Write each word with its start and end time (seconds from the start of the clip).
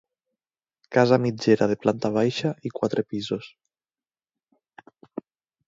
Casa 0.95 1.19
mitgera 1.25 1.67
de 1.73 1.75
planta 1.83 2.11
baixa 2.17 2.53
i 2.69 2.73
quatre 2.79 3.05
pisos. 3.13 3.53